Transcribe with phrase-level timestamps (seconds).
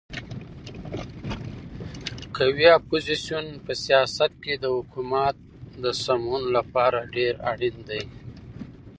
[2.35, 5.35] قوي اپوزیسیون په سیاست کې د حکومت
[5.83, 8.03] د سمون لپاره ډېر اړین دی.